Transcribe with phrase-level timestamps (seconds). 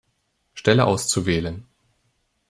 [0.55, 1.65] Stelle auszuwählen.